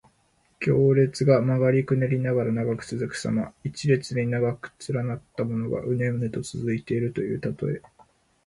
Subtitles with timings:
[0.59, 3.53] 行列が曲がりくねりながら長く続くさま。
[3.63, 7.83] 一列に長く連なったものが、うねうねと続いているというたとえ。